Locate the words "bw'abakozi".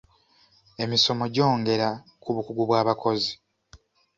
2.69-3.31